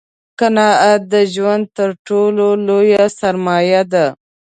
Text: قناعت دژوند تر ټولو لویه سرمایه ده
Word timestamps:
قناعت 0.39 1.01
دژوند 1.13 1.63
تر 1.77 1.89
ټولو 2.07 2.47
لویه 2.67 3.05
سرمایه 3.19 3.81
ده 3.91 4.05